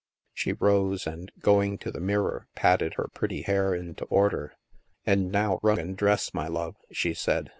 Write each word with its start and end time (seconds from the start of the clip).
She 0.33 0.53
rose 0.53 1.05
and, 1.05 1.31
going 1.41 1.77
to 1.77 1.91
the 1.91 1.99
mirror, 1.99 2.47
patted 2.55 2.95
her 2.95 3.07
pretty 3.13 3.43
hair 3.43 3.75
into 3.75 4.05
order." 4.05 4.55
And 5.05 5.31
now 5.31 5.59
run 5.61 5.77
and 5.77 5.95
dress, 5.95 6.33
my 6.33 6.47
love," 6.47 6.75
she 6.91 7.13
said. 7.13 7.49